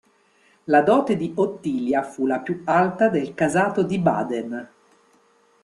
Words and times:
La 0.63 0.81
dote 0.81 1.15
di 1.15 1.31
Ottilia 1.35 2.01
fu 2.01 2.25
la 2.25 2.39
più 2.39 2.63
alta 2.65 3.07
del 3.07 3.35
casato 3.35 3.83
di 3.83 3.99
Baden. 3.99 4.67